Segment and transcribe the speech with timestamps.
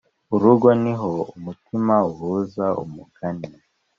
[0.35, 3.47] urugo niho umutima uhuza umugani